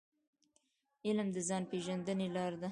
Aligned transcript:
علم 1.07 1.27
د 1.35 1.37
ځان 1.47 1.63
پېژندني 1.71 2.27
لار 2.35 2.53
ده. 2.61 2.69